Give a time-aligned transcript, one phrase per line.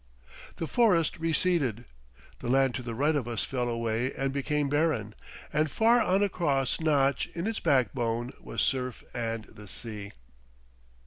[0.55, 1.85] The forest receded.
[2.39, 5.13] The land to the right of us fell away and became barren,
[5.53, 10.13] and far on across notch in its backbone was surf and the sea.